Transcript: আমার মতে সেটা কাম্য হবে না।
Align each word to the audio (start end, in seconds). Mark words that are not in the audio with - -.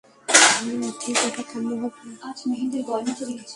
আমার 0.51 0.75
মতে 0.81 1.09
সেটা 1.19 1.43
কাম্য 1.49 1.69
হবে 1.81 2.01
না। 2.07 2.15